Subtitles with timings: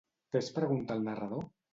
[0.35, 1.45] Què es pregunta el narrador?